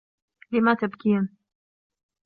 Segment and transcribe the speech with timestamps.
[0.51, 1.29] لم تبكين؟